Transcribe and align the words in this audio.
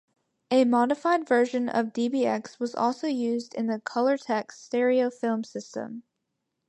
A 0.49 0.65
modified 0.65 1.27
version 1.27 1.69
of 1.69 1.93
dbx 1.93 2.59
was 2.59 2.73
also 2.73 3.05
used 3.05 3.53
in 3.53 3.67
the 3.67 3.77
Colortek 3.77 4.51
stereo 4.51 5.11
film 5.11 5.43
system. 5.43 6.01